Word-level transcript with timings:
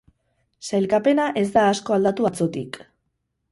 Sailkapena 0.69 1.27
ez 1.43 1.45
da 1.59 1.67
asko 1.75 1.99
aldatu 1.99 2.29
atzotik. 2.33 2.83